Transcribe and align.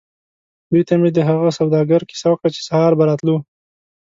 دوی 0.69 0.83
ته 0.87 0.93
مې 1.01 1.09
د 1.13 1.19
هغه 1.29 1.49
سوداګر 1.59 2.01
کیسه 2.09 2.27
وکړه 2.29 2.49
چې 2.55 2.61
سهار 2.69 2.91
به 2.99 3.03
راتلو. 3.09 3.37